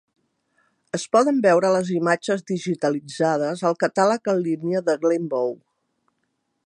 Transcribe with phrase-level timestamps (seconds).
[0.97, 5.55] Es poden veure les imatges digitalitzades al catàleg en línia de Glenbow.